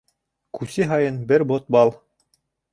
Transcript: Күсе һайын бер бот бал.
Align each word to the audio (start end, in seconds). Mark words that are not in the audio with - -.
Күсе 0.59 0.87
һайын 0.93 1.21
бер 1.33 1.47
бот 1.53 1.71
бал. 1.79 1.95